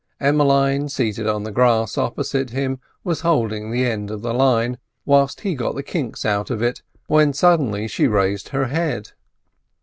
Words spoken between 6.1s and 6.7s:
out of